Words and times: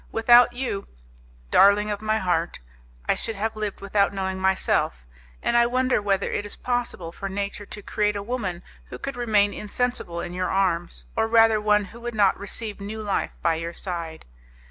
Without 0.11 0.53
you, 0.53 0.87
darling 1.51 1.91
of 1.91 2.01
my 2.01 2.17
heart, 2.17 2.57
I 3.07 3.13
should 3.13 3.35
have 3.35 3.55
lived 3.55 3.81
without 3.81 4.11
knowing 4.15 4.39
myself, 4.39 5.05
and 5.43 5.55
I 5.55 5.67
wonder 5.67 6.01
whether 6.01 6.31
it 6.31 6.43
is 6.43 6.55
possible 6.55 7.11
for 7.11 7.29
nature 7.29 7.67
to 7.67 7.83
create 7.83 8.15
a 8.15 8.23
woman 8.23 8.63
who 8.85 8.97
could 8.97 9.15
remain 9.15 9.53
insensible 9.53 10.19
in 10.19 10.33
your 10.33 10.49
arms, 10.49 11.05
or 11.15 11.27
rather 11.27 11.61
one 11.61 11.85
who 11.85 12.01
would 12.01 12.15
not 12.15 12.39
receive 12.39 12.81
new 12.81 13.03
life 13.03 13.33
by 13.43 13.53
your 13.53 13.73
side. 13.73 14.25